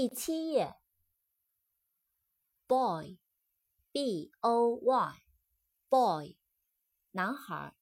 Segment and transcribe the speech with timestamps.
[0.00, 0.76] 第七页
[2.68, 6.38] ，boy，b o y，boy，
[7.10, 7.74] 男孩。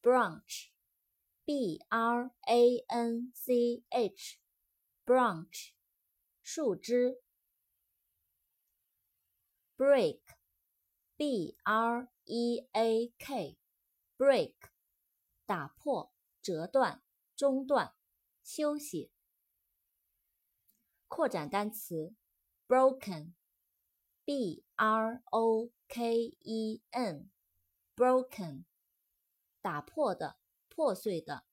[0.00, 5.74] branch，b r a n c h，branch，
[6.40, 7.22] 树枝。
[9.76, 14.54] break，b r e a k，break，
[15.44, 16.10] 打破、
[16.40, 17.04] 折断、
[17.36, 17.94] 中断、
[18.42, 19.13] 休息。
[21.14, 22.12] 扩展单词
[22.66, 28.64] ，broken，b r o k e n，broken，
[29.62, 31.46] 打破的、破碎的。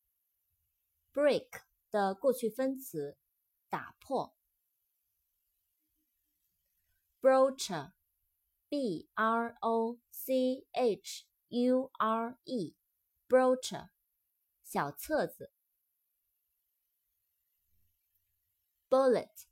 [1.14, 1.62] break
[1.92, 3.20] 的过去分词，
[3.70, 4.36] 打破。
[7.22, 13.90] brochure，b r o c h u r e，brochure，
[14.64, 15.54] 小册子。
[18.90, 19.51] bullet。